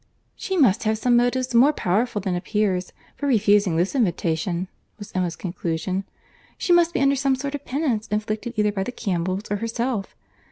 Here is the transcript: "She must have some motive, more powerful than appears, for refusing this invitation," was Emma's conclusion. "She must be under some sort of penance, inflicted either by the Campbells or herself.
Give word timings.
"She 0.35 0.57
must 0.57 0.85
have 0.85 0.97
some 0.97 1.15
motive, 1.15 1.53
more 1.53 1.71
powerful 1.73 2.19
than 2.21 2.33
appears, 2.35 2.91
for 3.15 3.27
refusing 3.27 3.75
this 3.77 3.93
invitation," 3.93 4.67
was 4.97 5.11
Emma's 5.13 5.35
conclusion. 5.35 6.05
"She 6.57 6.73
must 6.73 6.91
be 6.91 7.01
under 7.01 7.15
some 7.15 7.35
sort 7.35 7.53
of 7.53 7.65
penance, 7.65 8.07
inflicted 8.07 8.53
either 8.57 8.71
by 8.71 8.81
the 8.81 8.91
Campbells 8.91 9.51
or 9.51 9.57
herself. 9.57 10.15